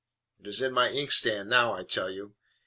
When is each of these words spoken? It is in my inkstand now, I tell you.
It 0.39 0.47
is 0.47 0.63
in 0.63 0.73
my 0.73 0.89
inkstand 0.89 1.47
now, 1.49 1.75
I 1.75 1.83
tell 1.83 2.09
you. 2.09 2.33